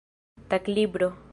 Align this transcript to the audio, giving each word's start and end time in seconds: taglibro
taglibro 0.49 1.13